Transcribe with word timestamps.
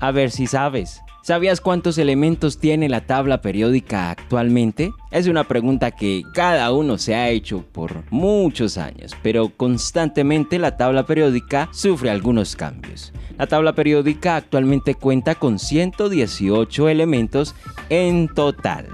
A 0.00 0.12
ver 0.12 0.30
si 0.30 0.46
sabes. 0.46 1.02
¿Sabías 1.22 1.60
cuántos 1.60 1.98
elementos 1.98 2.58
tiene 2.58 2.88
la 2.88 3.04
tabla 3.04 3.42
periódica 3.42 4.10
actualmente? 4.10 4.92
Es 5.10 5.26
una 5.26 5.44
pregunta 5.44 5.90
que 5.90 6.22
cada 6.32 6.72
uno 6.72 6.96
se 6.96 7.14
ha 7.16 7.28
hecho 7.28 7.64
por 7.72 8.04
muchos 8.10 8.78
años, 8.78 9.14
pero 9.22 9.50
constantemente 9.50 10.58
la 10.58 10.76
tabla 10.76 11.04
periódica 11.04 11.68
sufre 11.72 12.10
algunos 12.10 12.56
cambios. 12.56 13.12
La 13.36 13.46
tabla 13.46 13.74
periódica 13.74 14.36
actualmente 14.36 14.94
cuenta 14.94 15.34
con 15.34 15.58
118 15.58 16.88
elementos 16.88 17.54
en 17.90 18.28
total. 18.28 18.86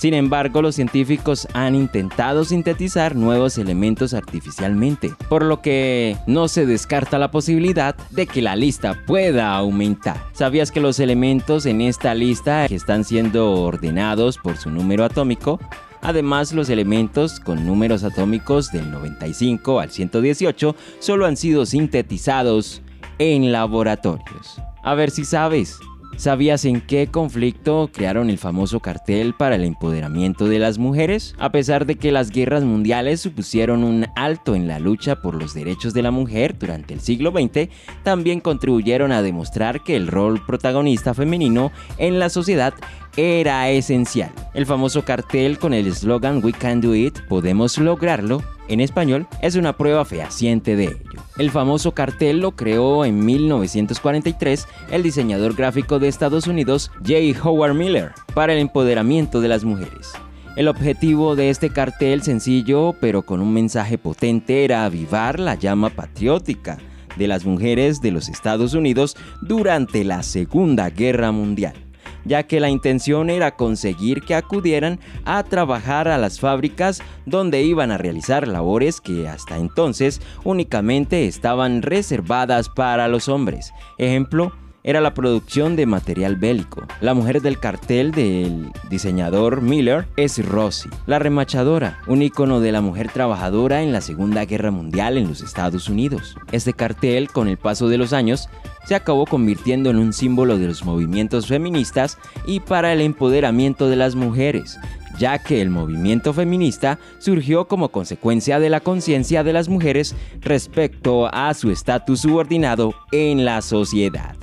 Sin 0.00 0.14
embargo, 0.14 0.62
los 0.62 0.76
científicos 0.76 1.46
han 1.52 1.74
intentado 1.74 2.46
sintetizar 2.46 3.14
nuevos 3.16 3.58
elementos 3.58 4.14
artificialmente, 4.14 5.12
por 5.28 5.44
lo 5.44 5.60
que 5.60 6.16
no 6.26 6.48
se 6.48 6.64
descarta 6.64 7.18
la 7.18 7.30
posibilidad 7.30 7.94
de 8.08 8.26
que 8.26 8.40
la 8.40 8.56
lista 8.56 9.04
pueda 9.06 9.54
aumentar. 9.54 10.16
¿Sabías 10.32 10.70
que 10.70 10.80
los 10.80 11.00
elementos 11.00 11.66
en 11.66 11.82
esta 11.82 12.14
lista 12.14 12.64
están 12.64 13.04
siendo 13.04 13.52
ordenados 13.52 14.38
por 14.38 14.56
su 14.56 14.70
número 14.70 15.04
atómico? 15.04 15.60
Además, 16.00 16.54
los 16.54 16.70
elementos 16.70 17.38
con 17.38 17.66
números 17.66 18.02
atómicos 18.02 18.72
del 18.72 18.90
95 18.90 19.80
al 19.80 19.90
118 19.90 20.76
solo 20.98 21.26
han 21.26 21.36
sido 21.36 21.66
sintetizados 21.66 22.80
en 23.18 23.52
laboratorios. 23.52 24.62
A 24.82 24.94
ver 24.94 25.10
si 25.10 25.26
sabes. 25.26 25.78
¿Sabías 26.20 26.66
en 26.66 26.82
qué 26.82 27.06
conflicto 27.06 27.88
crearon 27.90 28.28
el 28.28 28.36
famoso 28.36 28.80
cartel 28.80 29.32
para 29.32 29.54
el 29.54 29.64
empoderamiento 29.64 30.48
de 30.48 30.58
las 30.58 30.76
mujeres? 30.76 31.34
A 31.38 31.50
pesar 31.50 31.86
de 31.86 31.94
que 31.94 32.12
las 32.12 32.30
guerras 32.30 32.62
mundiales 32.62 33.22
supusieron 33.22 33.82
un 33.82 34.04
alto 34.16 34.54
en 34.54 34.68
la 34.68 34.78
lucha 34.80 35.22
por 35.22 35.34
los 35.34 35.54
derechos 35.54 35.94
de 35.94 36.02
la 36.02 36.10
mujer 36.10 36.58
durante 36.58 36.92
el 36.92 37.00
siglo 37.00 37.30
XX, 37.30 37.70
también 38.02 38.40
contribuyeron 38.40 39.12
a 39.12 39.22
demostrar 39.22 39.82
que 39.82 39.96
el 39.96 40.08
rol 40.08 40.44
protagonista 40.46 41.14
femenino 41.14 41.72
en 41.96 42.18
la 42.18 42.28
sociedad 42.28 42.74
era 43.16 43.70
esencial. 43.70 44.30
El 44.52 44.66
famoso 44.66 45.06
cartel 45.06 45.58
con 45.58 45.72
el 45.72 45.86
eslogan 45.86 46.44
We 46.44 46.52
Can 46.52 46.82
Do 46.82 46.94
It, 46.94 47.18
podemos 47.30 47.78
lograrlo, 47.78 48.42
en 48.70 48.80
español, 48.80 49.26
es 49.42 49.56
una 49.56 49.76
prueba 49.76 50.04
fehaciente 50.04 50.76
de 50.76 50.84
ello. 50.84 51.22
El 51.38 51.50
famoso 51.50 51.92
cartel 51.92 52.38
lo 52.38 52.52
creó 52.52 53.04
en 53.04 53.24
1943 53.24 54.66
el 54.92 55.02
diseñador 55.02 55.54
gráfico 55.54 55.98
de 55.98 56.08
Estados 56.08 56.46
Unidos 56.46 56.90
J. 56.98 57.38
Howard 57.42 57.74
Miller 57.74 58.12
para 58.32 58.52
el 58.52 58.60
empoderamiento 58.60 59.40
de 59.40 59.48
las 59.48 59.64
mujeres. 59.64 60.12
El 60.56 60.68
objetivo 60.68 61.36
de 61.36 61.50
este 61.50 61.70
cartel 61.70 62.22
sencillo 62.22 62.94
pero 63.00 63.22
con 63.22 63.40
un 63.40 63.52
mensaje 63.52 63.98
potente 63.98 64.64
era 64.64 64.84
avivar 64.84 65.40
la 65.40 65.56
llama 65.56 65.90
patriótica 65.90 66.78
de 67.16 67.26
las 67.26 67.44
mujeres 67.44 68.00
de 68.00 68.12
los 68.12 68.28
Estados 68.28 68.74
Unidos 68.74 69.16
durante 69.42 70.04
la 70.04 70.22
Segunda 70.22 70.90
Guerra 70.90 71.32
Mundial 71.32 71.89
ya 72.24 72.44
que 72.44 72.60
la 72.60 72.70
intención 72.70 73.30
era 73.30 73.56
conseguir 73.56 74.22
que 74.22 74.34
acudieran 74.34 75.00
a 75.24 75.42
trabajar 75.44 76.08
a 76.08 76.18
las 76.18 76.40
fábricas 76.40 77.02
donde 77.26 77.62
iban 77.62 77.90
a 77.90 77.98
realizar 77.98 78.48
labores 78.48 79.00
que 79.00 79.28
hasta 79.28 79.56
entonces 79.56 80.20
únicamente 80.44 81.26
estaban 81.26 81.82
reservadas 81.82 82.68
para 82.68 83.08
los 83.08 83.28
hombres. 83.28 83.72
Ejemplo, 83.98 84.52
era 84.82 85.00
la 85.00 85.12
producción 85.12 85.76
de 85.76 85.84
material 85.86 86.36
bélico. 86.36 86.82
La 87.00 87.12
mujer 87.12 87.42
del 87.42 87.58
cartel 87.58 88.12
del 88.12 88.72
diseñador 88.88 89.60
Miller 89.60 90.08
es 90.16 90.44
Rosie, 90.44 90.90
la 91.06 91.18
remachadora, 91.18 91.98
un 92.06 92.22
icono 92.22 92.60
de 92.60 92.72
la 92.72 92.80
mujer 92.80 93.10
trabajadora 93.10 93.82
en 93.82 93.92
la 93.92 94.00
Segunda 94.00 94.44
Guerra 94.46 94.70
Mundial 94.70 95.18
en 95.18 95.28
los 95.28 95.42
Estados 95.42 95.88
Unidos. 95.88 96.36
Este 96.50 96.72
cartel, 96.72 97.28
con 97.30 97.48
el 97.48 97.58
paso 97.58 97.88
de 97.88 97.98
los 97.98 98.12
años, 98.12 98.48
se 98.84 98.94
acabó 98.94 99.26
convirtiendo 99.26 99.90
en 99.90 99.96
un 99.96 100.12
símbolo 100.12 100.58
de 100.58 100.66
los 100.66 100.84
movimientos 100.84 101.46
feministas 101.46 102.18
y 102.46 102.60
para 102.60 102.92
el 102.92 103.00
empoderamiento 103.00 103.88
de 103.88 103.96
las 103.96 104.14
mujeres, 104.14 104.78
ya 105.18 105.38
que 105.38 105.60
el 105.60 105.70
movimiento 105.70 106.32
feminista 106.32 106.98
surgió 107.18 107.68
como 107.68 107.90
consecuencia 107.90 108.58
de 108.58 108.70
la 108.70 108.80
conciencia 108.80 109.44
de 109.44 109.52
las 109.52 109.68
mujeres 109.68 110.14
respecto 110.40 111.32
a 111.32 111.52
su 111.54 111.70
estatus 111.70 112.20
subordinado 112.20 112.94
en 113.12 113.44
la 113.44 113.62
sociedad. 113.62 114.36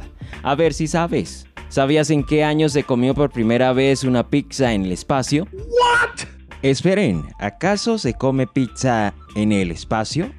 A 0.43 0.55
ver 0.55 0.73
si 0.73 0.87
sabes. 0.87 1.45
¿Sabías 1.69 2.09
en 2.11 2.23
qué 2.23 2.45
año 2.45 2.69
se 2.69 2.83
comió 2.83 3.13
por 3.13 3.29
primera 3.29 3.73
vez 3.73 4.05
una 4.05 4.29
pizza 4.29 4.73
en 4.73 4.85
el 4.85 4.93
espacio? 4.93 5.47
¿What? 5.51 6.27
Esperen, 6.61 7.25
¿acaso 7.39 7.97
se 7.97 8.13
come 8.13 8.47
pizza 8.47 9.13
en 9.35 9.51
el 9.51 9.71
espacio? 9.71 10.31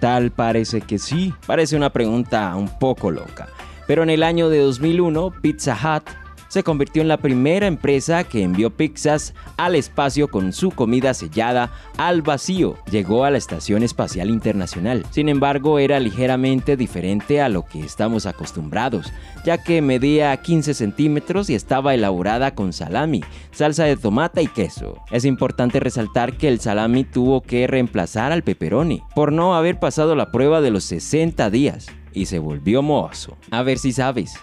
Tal 0.00 0.30
parece 0.30 0.80
que 0.80 0.98
sí. 0.98 1.34
Parece 1.46 1.76
una 1.76 1.90
pregunta 1.90 2.54
un 2.56 2.68
poco 2.78 3.10
loca. 3.10 3.48
Pero 3.86 4.02
en 4.02 4.10
el 4.10 4.22
año 4.22 4.48
de 4.48 4.58
2001, 4.58 5.32
Pizza 5.40 5.74
Hut 5.74 6.04
se 6.48 6.62
convirtió 6.62 7.02
en 7.02 7.08
la 7.08 7.18
primera 7.18 7.66
empresa 7.66 8.24
que 8.24 8.42
envió 8.42 8.70
pizzas 8.70 9.34
al 9.56 9.74
espacio 9.74 10.28
con 10.28 10.52
su 10.52 10.70
comida 10.70 11.14
sellada 11.14 11.70
al 11.96 12.22
vacío. 12.22 12.76
Llegó 12.90 13.24
a 13.24 13.30
la 13.30 13.38
Estación 13.38 13.82
Espacial 13.82 14.30
Internacional. 14.30 15.04
Sin 15.10 15.28
embargo, 15.28 15.78
era 15.78 16.00
ligeramente 16.00 16.76
diferente 16.76 17.40
a 17.40 17.48
lo 17.48 17.64
que 17.64 17.80
estamos 17.80 18.26
acostumbrados, 18.26 19.12
ya 19.44 19.62
que 19.62 19.82
medía 19.82 20.36
15 20.36 20.74
centímetros 20.74 21.50
y 21.50 21.54
estaba 21.54 21.94
elaborada 21.94 22.54
con 22.54 22.72
salami, 22.72 23.22
salsa 23.52 23.84
de 23.84 23.96
tomate 23.96 24.42
y 24.42 24.48
queso. 24.48 24.98
Es 25.10 25.24
importante 25.24 25.80
resaltar 25.80 26.36
que 26.36 26.48
el 26.48 26.60
salami 26.60 27.04
tuvo 27.04 27.42
que 27.42 27.66
reemplazar 27.66 28.32
al 28.32 28.42
pepperoni 28.42 29.02
por 29.14 29.32
no 29.32 29.54
haber 29.54 29.78
pasado 29.78 30.16
la 30.16 30.30
prueba 30.30 30.60
de 30.60 30.70
los 30.70 30.84
60 30.84 31.50
días 31.50 31.86
y 32.12 32.26
se 32.26 32.38
volvió 32.38 32.82
mozo. 32.82 33.36
A 33.50 33.62
ver 33.62 33.78
si 33.78 33.92
sabes. 33.92 34.34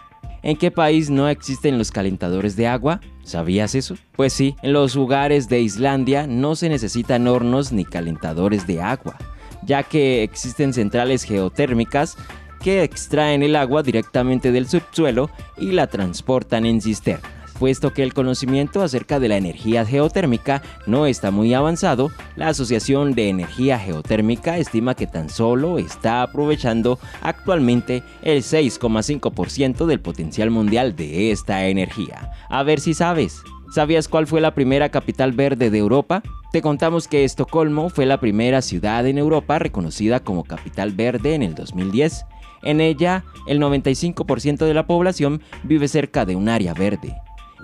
¿En 0.45 0.57
qué 0.57 0.69
país 0.69 1.09
no 1.09 1.27
existen 1.27 1.79
los 1.79 1.89
calentadores 1.89 2.55
de 2.55 2.67
agua? 2.67 3.01
¿Sabías 3.23 3.73
eso? 3.73 3.95
Pues 4.11 4.31
sí, 4.31 4.55
en 4.61 4.73
los 4.73 4.93
lugares 4.93 5.49
de 5.49 5.59
Islandia 5.59 6.27
no 6.27 6.55
se 6.55 6.69
necesitan 6.69 7.27
hornos 7.27 7.71
ni 7.71 7.83
calentadores 7.83 8.67
de 8.67 8.79
agua, 8.79 9.17
ya 9.63 9.81
que 9.81 10.21
existen 10.21 10.71
centrales 10.71 11.23
geotérmicas 11.23 12.15
que 12.61 12.83
extraen 12.83 13.41
el 13.41 13.55
agua 13.55 13.81
directamente 13.81 14.51
del 14.51 14.67
subsuelo 14.67 15.31
y 15.57 15.71
la 15.71 15.87
transportan 15.87 16.67
en 16.67 16.79
cisternas. 16.79 17.34
Puesto 17.59 17.93
que 17.93 18.03
el 18.03 18.13
conocimiento 18.13 18.81
acerca 18.81 19.17
de 19.19 19.29
la 19.29 19.37
energía 19.37 19.85
geotérmica 19.85 20.61
no 20.87 21.05
está 21.05 21.31
muy 21.31 21.53
avanzado, 21.53 22.11
la 22.35 22.49
Asociación 22.49 23.13
de 23.15 23.29
Energía 23.29 23.79
Geotérmica 23.79 24.57
estima 24.57 24.93
que 24.93 25.07
tan 25.07 25.29
solo 25.29 25.79
está 25.79 26.21
aprovechando 26.21 26.99
actualmente 27.21 28.03
el 28.23 28.43
6,5% 28.43 29.85
del 29.85 30.01
potencial 30.01 30.51
mundial 30.51 30.97
de 30.97 31.31
esta 31.31 31.65
energía. 31.67 32.31
A 32.49 32.63
ver 32.63 32.81
si 32.81 32.93
sabes. 32.93 33.41
¿Sabías 33.73 34.07
cuál 34.07 34.27
fue 34.27 34.41
la 34.41 34.53
primera 34.53 34.89
capital 34.89 35.31
verde 35.31 35.69
de 35.69 35.77
Europa? 35.77 36.23
Te 36.51 36.61
contamos 36.61 37.07
que 37.07 37.23
Estocolmo 37.23 37.89
fue 37.89 38.05
la 38.05 38.19
primera 38.19 38.61
ciudad 38.61 39.05
en 39.07 39.17
Europa 39.17 39.59
reconocida 39.59 40.19
como 40.19 40.43
capital 40.43 40.91
verde 40.91 41.35
en 41.35 41.41
el 41.41 41.55
2010. 41.55 42.25
En 42.63 42.79
ella, 42.79 43.23
el 43.47 43.59
95% 43.59 44.65
de 44.65 44.73
la 44.73 44.87
población 44.87 45.41
vive 45.63 45.87
cerca 45.87 46.25
de 46.25 46.35
un 46.35 46.47
área 46.47 46.73
verde. 46.73 47.15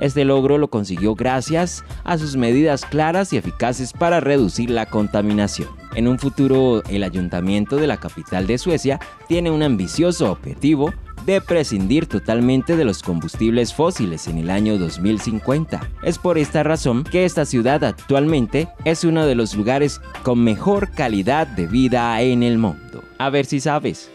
Este 0.02 0.26
logro 0.26 0.58
lo 0.58 0.70
consiguió 0.70 1.16
gracias 1.16 1.86
a 2.04 2.18
sus 2.18 2.36
medidas 2.36 2.86
claras 2.86 3.32
y 3.32 3.38
eficaces 3.38 3.94
para 3.94 4.20
reducir 4.20 4.72
la 4.72 4.88
contaminación. 4.88 5.70
En 5.96 6.08
un 6.08 6.18
futuro, 6.18 6.84
el 6.90 7.04
ayuntamiento 7.04 7.78
de 7.78 7.86
la 7.86 7.98
capital 7.98 8.48
de 8.48 8.58
Suecia 8.58 9.00
tiene 9.28 9.52
un 9.52 9.62
ambicioso 9.62 10.32
objetivo 10.32 10.92
de 11.26 11.40
prescindir 11.40 12.08
totalmente 12.08 12.76
de 12.76 12.84
los 12.84 13.04
combustibles 13.04 13.76
fósiles 13.76 14.28
en 14.28 14.40
el 14.40 14.50
año 14.50 14.80
2050. 14.80 15.80
Es 16.04 16.18
por 16.18 16.40
esta 16.40 16.64
razón 16.64 17.04
que 17.04 17.26
esta 17.26 17.46
ciudad 17.46 17.84
actualmente 17.84 18.68
es 18.86 19.04
uno 19.04 19.28
de 19.28 19.36
los 19.36 19.56
lugares 19.56 20.02
con 20.24 20.44
mejor 20.44 20.90
calidad 20.92 21.46
de 21.46 21.68
vida 21.68 22.20
en 22.22 22.42
el 22.42 22.58
mundo. 22.58 23.04
A 23.20 23.30
ver 23.30 23.46
si 23.46 23.60
sabes. 23.60 24.10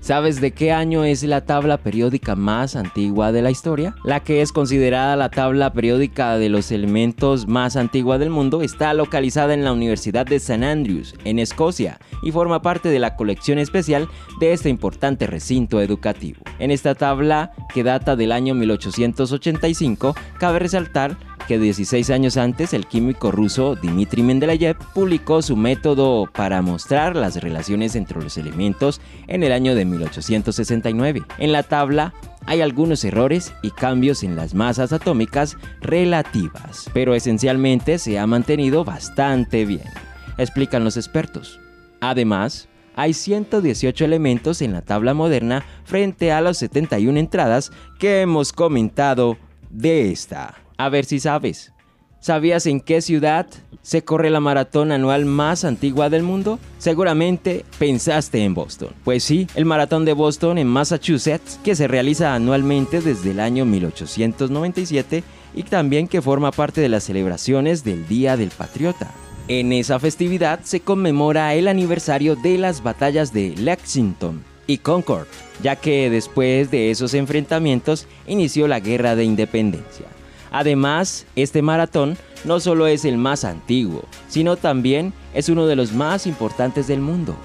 ¿Sabes 0.00 0.40
de 0.40 0.52
qué 0.52 0.72
año 0.72 1.04
es 1.04 1.22
la 1.24 1.44
tabla 1.44 1.76
periódica 1.78 2.36
más 2.36 2.76
antigua 2.76 3.32
de 3.32 3.42
la 3.42 3.50
historia? 3.50 3.96
La 4.04 4.20
que 4.20 4.40
es 4.40 4.52
considerada 4.52 5.16
la 5.16 5.28
tabla 5.28 5.72
periódica 5.72 6.38
de 6.38 6.48
los 6.48 6.70
elementos 6.70 7.46
más 7.48 7.76
antigua 7.76 8.16
del 8.16 8.30
mundo 8.30 8.62
está 8.62 8.94
localizada 8.94 9.54
en 9.54 9.64
la 9.64 9.72
Universidad 9.72 10.24
de 10.24 10.36
St. 10.36 10.64
Andrews, 10.64 11.14
en 11.24 11.38
Escocia, 11.38 11.98
y 12.22 12.32
forma 12.32 12.62
parte 12.62 12.88
de 12.88 13.00
la 13.00 13.16
colección 13.16 13.58
especial 13.58 14.08
de 14.40 14.52
este 14.52 14.68
importante 14.68 15.26
recinto 15.26 15.80
educativo. 15.80 16.42
En 16.58 16.70
esta 16.70 16.94
tabla, 16.94 17.52
que 17.74 17.82
data 17.82 18.16
del 18.16 18.32
año 18.32 18.54
1885, 18.54 20.14
cabe 20.38 20.60
resaltar 20.60 21.18
que 21.48 21.58
16 21.58 22.10
años 22.10 22.36
antes 22.36 22.74
el 22.74 22.86
químico 22.86 23.30
ruso 23.30 23.74
Dmitry 23.74 24.22
Mendeleev 24.22 24.76
publicó 24.92 25.40
su 25.40 25.56
método 25.56 26.28
para 26.30 26.60
mostrar 26.60 27.16
las 27.16 27.36
relaciones 27.36 27.96
entre 27.96 28.20
los 28.20 28.36
elementos 28.36 29.00
en 29.28 29.42
el 29.42 29.52
año 29.52 29.74
de 29.74 29.86
1869. 29.86 31.22
En 31.38 31.52
la 31.52 31.62
tabla 31.62 32.12
hay 32.44 32.60
algunos 32.60 33.02
errores 33.02 33.54
y 33.62 33.70
cambios 33.70 34.22
en 34.24 34.36
las 34.36 34.52
masas 34.52 34.92
atómicas 34.92 35.56
relativas, 35.80 36.90
pero 36.92 37.14
esencialmente 37.14 37.98
se 37.98 38.18
ha 38.18 38.26
mantenido 38.26 38.84
bastante 38.84 39.64
bien, 39.64 39.88
explican 40.36 40.84
los 40.84 40.98
expertos. 40.98 41.58
Además, 42.02 42.68
hay 42.94 43.14
118 43.14 44.04
elementos 44.04 44.60
en 44.60 44.74
la 44.74 44.82
tabla 44.82 45.14
moderna 45.14 45.64
frente 45.84 46.30
a 46.30 46.42
las 46.42 46.58
71 46.58 47.18
entradas 47.18 47.72
que 47.98 48.20
hemos 48.20 48.52
comentado 48.52 49.38
de 49.70 50.10
esta. 50.12 50.67
A 50.78 50.88
ver 50.88 51.04
si 51.04 51.18
sabes. 51.18 51.72
¿Sabías 52.20 52.66
en 52.66 52.80
qué 52.80 53.00
ciudad 53.02 53.46
se 53.82 54.02
corre 54.02 54.30
la 54.30 54.38
maratón 54.38 54.92
anual 54.92 55.24
más 55.24 55.64
antigua 55.64 56.08
del 56.08 56.22
mundo? 56.22 56.60
Seguramente 56.78 57.64
pensaste 57.80 58.44
en 58.44 58.54
Boston. 58.54 58.90
Pues 59.04 59.24
sí, 59.24 59.48
el 59.56 59.64
maratón 59.64 60.04
de 60.04 60.12
Boston 60.12 60.56
en 60.58 60.68
Massachusetts, 60.68 61.58
que 61.64 61.74
se 61.74 61.88
realiza 61.88 62.34
anualmente 62.34 63.00
desde 63.00 63.32
el 63.32 63.40
año 63.40 63.64
1897 63.64 65.24
y 65.54 65.62
también 65.64 66.06
que 66.06 66.22
forma 66.22 66.52
parte 66.52 66.80
de 66.80 66.88
las 66.88 67.02
celebraciones 67.02 67.82
del 67.82 68.06
Día 68.06 68.36
del 68.36 68.50
Patriota. 68.50 69.10
En 69.48 69.72
esa 69.72 69.98
festividad 69.98 70.60
se 70.62 70.80
conmemora 70.80 71.54
el 71.54 71.66
aniversario 71.66 72.36
de 72.36 72.56
las 72.56 72.84
batallas 72.84 73.32
de 73.32 73.56
Lexington 73.56 74.44
y 74.68 74.78
Concord, 74.78 75.26
ya 75.60 75.74
que 75.74 76.08
después 76.10 76.70
de 76.70 76.92
esos 76.92 77.14
enfrentamientos 77.14 78.06
inició 78.28 78.68
la 78.68 78.78
Guerra 78.78 79.16
de 79.16 79.24
Independencia. 79.24 80.06
Además, 80.50 81.26
este 81.36 81.62
maratón 81.62 82.16
no 82.44 82.60
solo 82.60 82.86
es 82.86 83.04
el 83.04 83.18
más 83.18 83.44
antiguo, 83.44 84.04
sino 84.28 84.56
también 84.56 85.12
es 85.34 85.48
uno 85.48 85.66
de 85.66 85.76
los 85.76 85.92
más 85.92 86.26
importantes 86.26 86.86
del 86.86 87.00
mundo. 87.00 87.36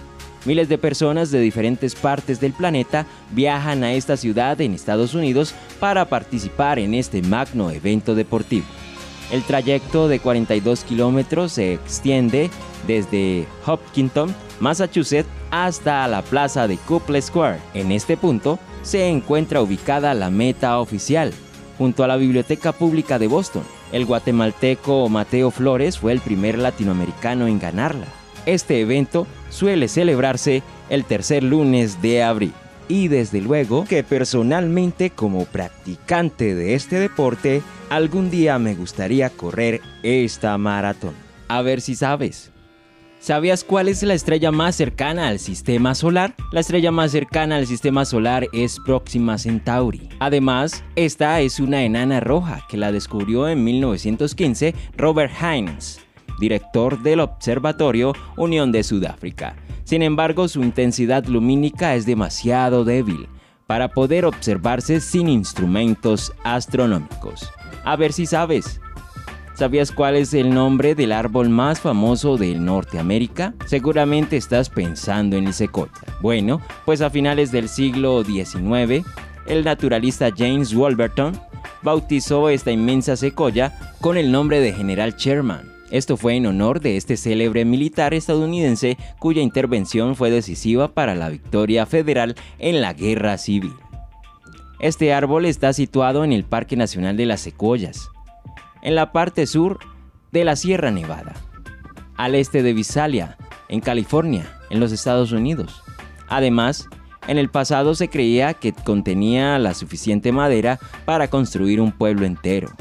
Miles 0.45 0.67
de 0.67 0.77
personas 0.77 1.31
de 1.31 1.39
diferentes 1.39 1.95
partes 1.95 2.39
del 2.41 2.51
planeta 2.51 3.05
viajan 3.31 3.83
a 3.83 3.93
esta 3.93 4.17
ciudad 4.17 4.59
en 4.59 4.73
Estados 4.73 5.13
Unidos 5.13 5.53
para 5.79 6.05
participar 6.05 6.79
en 6.79 6.93
este 6.93 7.21
magno 7.21 7.71
evento 7.71 8.13
deportivo. 8.13 8.65
El 9.31 9.41
trayecto 9.43 10.07
de 10.09 10.19
42 10.19 10.83
kilómetros 10.83 11.53
se 11.53 11.73
extiende 11.73 12.49
desde 12.85 13.47
Hopkinton, 13.65 14.35
Massachusetts, 14.59 15.29
hasta 15.49 16.07
la 16.07 16.21
plaza 16.21 16.67
de 16.67 16.77
Couple 16.77 17.21
Square. 17.21 17.59
En 17.73 17.91
este 17.91 18.17
punto 18.17 18.59
se 18.81 19.07
encuentra 19.07 19.61
ubicada 19.61 20.13
la 20.13 20.29
meta 20.29 20.77
oficial, 20.79 21.33
junto 21.77 22.03
a 22.03 22.07
la 22.07 22.17
Biblioteca 22.17 22.71
Pública 22.71 23.19
de 23.19 23.27
Boston. 23.27 23.63
El 23.91 24.05
guatemalteco 24.05 25.07
Mateo 25.09 25.51
Flores 25.51 25.99
fue 25.99 26.11
el 26.11 26.19
primer 26.19 26.57
latinoamericano 26.57 27.47
en 27.47 27.59
ganarla. 27.59 28.05
Este 28.45 28.81
evento 28.81 29.27
suele 29.49 29.87
celebrarse 29.87 30.63
el 30.89 31.05
tercer 31.05 31.43
lunes 31.43 32.01
de 32.01 32.23
abril. 32.23 32.53
Y 32.87 33.07
desde 33.07 33.41
luego 33.41 33.85
que 33.85 34.03
personalmente 34.03 35.09
como 35.09 35.45
practicante 35.45 36.53
de 36.53 36.75
este 36.75 36.99
deporte, 36.99 37.61
algún 37.89 38.29
día 38.29 38.59
me 38.59 38.75
gustaría 38.75 39.29
correr 39.29 39.81
esta 40.03 40.57
maratón. 40.57 41.13
A 41.47 41.61
ver 41.61 41.81
si 41.81 41.95
sabes. 41.95 42.52
¿Sabías 43.23 43.63
cuál 43.63 43.87
es 43.87 44.03
la 44.03 44.15
estrella 44.15 44.51
más 44.51 44.75
cercana 44.75 45.29
al 45.29 45.39
sistema 45.39 45.95
solar? 45.95 46.35
La 46.51 46.59
estrella 46.59 46.91
más 46.91 47.13
cercana 47.13 47.55
al 47.55 47.65
sistema 47.67 48.03
solar 48.03 48.49
es 48.51 48.81
Próxima 48.85 49.37
Centauri. 49.37 50.09
Además, 50.19 50.83
esta 50.97 51.39
es 51.39 51.61
una 51.61 51.83
enana 51.83 52.19
roja 52.19 52.65
que 52.67 52.75
la 52.75 52.91
descubrió 52.91 53.47
en 53.47 53.63
1915 53.63 54.75
Robert 54.97 55.31
Hines, 55.41 56.01
director 56.37 57.01
del 57.01 57.21
Observatorio 57.21 58.11
Unión 58.35 58.73
de 58.73 58.83
Sudáfrica. 58.83 59.55
Sin 59.85 60.01
embargo, 60.01 60.49
su 60.49 60.61
intensidad 60.61 61.23
lumínica 61.25 61.95
es 61.95 62.05
demasiado 62.05 62.83
débil 62.83 63.29
para 63.67 63.87
poder 63.87 64.25
observarse 64.25 64.99
sin 64.99 65.29
instrumentos 65.29 66.33
astronómicos. 66.43 67.49
A 67.85 67.95
ver 67.95 68.11
si 68.11 68.25
sabes. 68.25 68.81
¿Sabías 69.63 69.93
cuál 69.93 70.17
es 70.17 70.33
el 70.33 70.53
nombre 70.53 70.93
del 70.93 71.13
árbol 71.13 71.47
más 71.47 71.79
famoso 71.79 72.35
de 72.35 72.53
Norteamérica? 72.53 73.53
Seguramente 73.65 74.35
estás 74.35 74.69
pensando 74.69 75.37
en 75.37 75.47
el 75.47 75.53
secoya. 75.53 75.93
Bueno, 76.19 76.61
pues 76.83 76.99
a 76.99 77.09
finales 77.09 77.49
del 77.53 77.69
siglo 77.69 78.25
XIX, 78.25 79.07
el 79.47 79.63
naturalista 79.63 80.31
James 80.37 80.73
Wolverton 80.73 81.39
bautizó 81.81 82.49
esta 82.49 82.73
inmensa 82.73 83.15
secoya 83.15 83.71
con 84.01 84.17
el 84.17 84.33
nombre 84.33 84.59
de 84.59 84.73
General 84.73 85.15
Sherman. 85.15 85.71
Esto 85.91 86.17
fue 86.17 86.35
en 86.35 86.45
honor 86.45 86.81
de 86.81 86.97
este 86.97 87.15
célebre 87.15 87.63
militar 87.63 88.13
estadounidense 88.13 88.97
cuya 89.17 89.41
intervención 89.41 90.17
fue 90.17 90.29
decisiva 90.29 90.93
para 90.93 91.15
la 91.15 91.29
victoria 91.29 91.85
federal 91.85 92.35
en 92.59 92.81
la 92.81 92.91
Guerra 92.91 93.37
Civil. 93.37 93.71
Este 94.81 95.13
árbol 95.13 95.45
está 95.45 95.71
situado 95.71 96.25
en 96.25 96.33
el 96.33 96.43
Parque 96.43 96.75
Nacional 96.75 97.15
de 97.15 97.27
las 97.27 97.39
Secoyas, 97.39 98.09
en 98.83 98.95
la 98.95 99.11
parte 99.11 99.47
sur 99.47 99.79
de 100.31 100.43
la 100.43 100.55
Sierra 100.55 100.91
Nevada, 100.91 101.33
al 102.15 102.35
este 102.35 102.61
de 102.61 102.73
Visalia, 102.73 103.37
en 103.69 103.79
California, 103.79 104.59
en 104.69 104.79
los 104.79 104.91
Estados 104.91 105.31
Unidos. 105.31 105.81
Además, 106.27 106.89
en 107.27 107.37
el 107.37 107.49
pasado 107.49 107.95
se 107.95 108.09
creía 108.09 108.53
que 108.53 108.73
contenía 108.73 109.57
la 109.57 109.73
suficiente 109.73 110.31
madera 110.31 110.79
para 111.05 111.29
construir 111.29 111.79
un 111.79 111.93
pueblo 111.93 112.25
entero. 112.25 112.71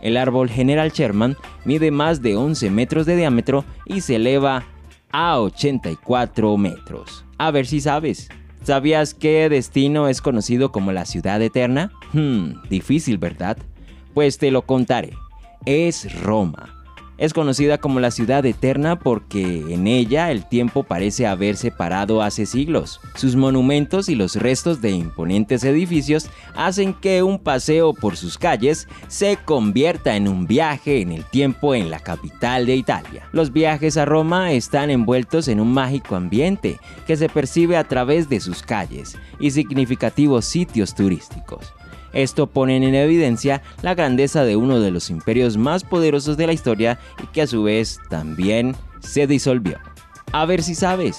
El 0.00 0.16
árbol 0.16 0.50
General 0.50 0.90
Sherman 0.90 1.36
mide 1.64 1.92
más 1.92 2.22
de 2.22 2.36
11 2.36 2.70
metros 2.70 3.06
de 3.06 3.16
diámetro 3.16 3.64
y 3.86 4.00
se 4.00 4.16
eleva 4.16 4.64
a 5.12 5.38
84 5.38 6.56
metros. 6.56 7.24
A 7.38 7.52
ver 7.52 7.66
si 7.66 7.80
sabes. 7.80 8.28
¿Sabías 8.64 9.14
qué 9.14 9.48
destino 9.48 10.08
es 10.08 10.20
conocido 10.20 10.72
como 10.72 10.90
la 10.90 11.04
ciudad 11.04 11.40
eterna? 11.40 11.92
Hmm, 12.12 12.54
difícil, 12.68 13.18
¿verdad? 13.18 13.58
Pues 14.14 14.38
te 14.38 14.50
lo 14.50 14.62
contaré 14.62 15.12
es 15.66 16.22
Roma. 16.22 16.82
Es 17.18 17.34
conocida 17.34 17.78
como 17.78 18.00
la 18.00 18.10
ciudad 18.10 18.44
eterna 18.46 18.98
porque 18.98 19.72
en 19.72 19.86
ella 19.86 20.32
el 20.32 20.48
tiempo 20.48 20.82
parece 20.82 21.26
haberse 21.26 21.70
parado 21.70 22.20
hace 22.20 22.46
siglos. 22.46 23.00
Sus 23.14 23.36
monumentos 23.36 24.08
y 24.08 24.16
los 24.16 24.34
restos 24.34 24.80
de 24.80 24.90
imponentes 24.90 25.62
edificios 25.62 26.28
hacen 26.56 26.94
que 26.94 27.22
un 27.22 27.38
paseo 27.38 27.94
por 27.94 28.16
sus 28.16 28.38
calles 28.38 28.88
se 29.06 29.36
convierta 29.36 30.16
en 30.16 30.26
un 30.26 30.48
viaje 30.48 31.00
en 31.00 31.12
el 31.12 31.24
tiempo 31.24 31.76
en 31.76 31.90
la 31.90 32.00
capital 32.00 32.66
de 32.66 32.74
Italia. 32.74 33.28
Los 33.30 33.52
viajes 33.52 33.96
a 33.98 34.04
Roma 34.04 34.50
están 34.50 34.90
envueltos 34.90 35.46
en 35.46 35.60
un 35.60 35.72
mágico 35.72 36.16
ambiente 36.16 36.80
que 37.06 37.16
se 37.16 37.28
percibe 37.28 37.76
a 37.76 37.84
través 37.84 38.28
de 38.28 38.40
sus 38.40 38.62
calles 38.62 39.16
y 39.38 39.52
significativos 39.52 40.44
sitios 40.44 40.92
turísticos. 40.94 41.72
Esto 42.12 42.46
pone 42.46 42.76
en 42.76 42.94
evidencia 42.94 43.62
la 43.82 43.94
grandeza 43.94 44.44
de 44.44 44.56
uno 44.56 44.80
de 44.80 44.90
los 44.90 45.10
imperios 45.10 45.56
más 45.56 45.84
poderosos 45.84 46.36
de 46.36 46.46
la 46.46 46.52
historia 46.52 46.98
y 47.22 47.26
que 47.28 47.42
a 47.42 47.46
su 47.46 47.62
vez 47.62 47.98
también 48.10 48.74
se 49.00 49.26
disolvió. 49.26 49.78
A 50.32 50.46
ver 50.46 50.62
si 50.62 50.74
sabes. 50.74 51.18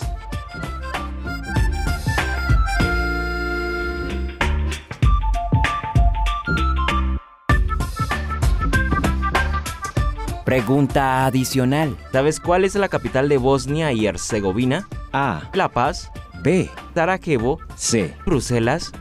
Pregunta 10.45 11.25
adicional. 11.25 11.97
¿Sabes 12.12 12.39
cuál 12.39 12.63
es 12.63 12.75
la 12.75 12.88
capital 12.88 13.27
de 13.27 13.38
Bosnia 13.38 13.91
y 13.91 14.05
Herzegovina? 14.05 14.88
A. 15.12 15.50
La 15.53 15.69
Paz. 15.69 16.12
B. 16.43 16.69
Sarajevo. 16.93 17.59
C. 17.75 18.13
Bruselas. 18.25 18.91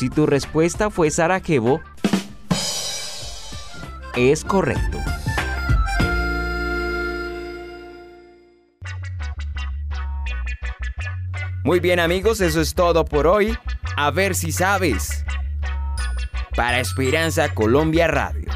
Si 0.00 0.08
tu 0.08 0.24
respuesta 0.24 0.88
fue 0.88 1.10
Sarajevo, 1.10 1.82
es 4.16 4.46
correcto. 4.46 4.96
Muy 11.64 11.80
bien 11.80 12.00
amigos, 12.00 12.40
eso 12.40 12.62
es 12.62 12.72
todo 12.72 13.04
por 13.04 13.26
hoy. 13.26 13.54
A 13.94 14.10
ver 14.10 14.34
si 14.34 14.52
sabes. 14.52 15.22
Para 16.56 16.80
Esperanza 16.80 17.52
Colombia 17.52 18.06
Radio. 18.06 18.48